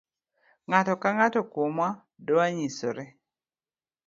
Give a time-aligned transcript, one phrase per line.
[0.67, 1.87] Ng'ato ka ng'ato kuomwa
[2.27, 3.05] dwanyisre.